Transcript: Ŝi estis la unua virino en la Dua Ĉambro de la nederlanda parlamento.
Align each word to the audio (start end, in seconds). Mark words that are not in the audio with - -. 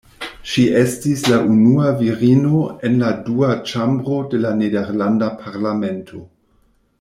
Ŝi 0.51 0.61
estis 0.77 1.25
la 1.31 1.35
unua 1.55 1.91
virino 1.99 2.61
en 2.89 2.97
la 3.03 3.11
Dua 3.29 3.51
Ĉambro 3.73 4.19
de 4.33 4.41
la 4.47 4.55
nederlanda 4.63 5.31
parlamento. 5.45 6.25